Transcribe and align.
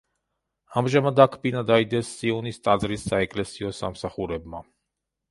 ამჟამად 0.79 1.19
აქ 1.25 1.35
ბინა 1.43 1.61
დაიდეს 1.71 2.09
სიონის 2.21 2.57
ტაძრის 2.67 3.03
საეკლესიო 3.11 3.69
სამსახურებმა. 3.81 4.63